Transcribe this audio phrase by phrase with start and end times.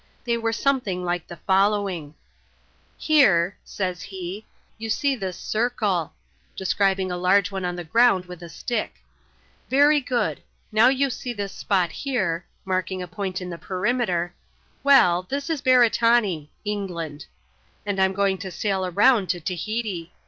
[0.23, 2.15] They were something like the following:— I"
[2.97, 4.47] Here," says he,"
[4.79, 6.13] you see tliis circle"
[6.57, 8.95] (describing a large one on the ground with a stick):"
[9.77, 10.41] very good;
[10.71, 14.33] now you see this spot here (marking a point in the perimeter):"
[14.83, 16.47] well; this is Beretanee"
[16.79, 17.27] (England),"
[17.85, 20.11] and I*m going to sail round to Tahiti.